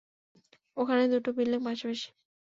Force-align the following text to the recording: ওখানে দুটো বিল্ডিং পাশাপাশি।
ওখানে 0.77 1.03
দুটো 1.13 1.29
বিল্ডিং 1.37 1.59
পাশাপাশি। 1.67 2.07